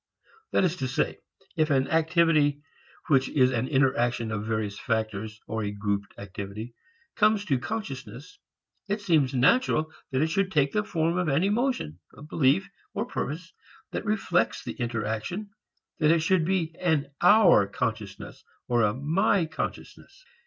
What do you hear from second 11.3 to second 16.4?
emotion, belief or purpose that reflects the interaction, that it